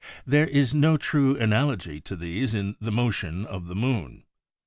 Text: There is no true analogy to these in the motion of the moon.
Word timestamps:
There 0.25 0.47
is 0.47 0.73
no 0.73 0.97
true 0.97 1.35
analogy 1.37 2.01
to 2.01 2.15
these 2.15 2.55
in 2.55 2.75
the 2.81 2.89
motion 2.91 3.45
of 3.45 3.67
the 3.67 3.75
moon. 3.75 4.23